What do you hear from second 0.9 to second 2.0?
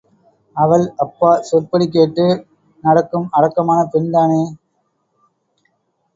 அப்பா சொற்படி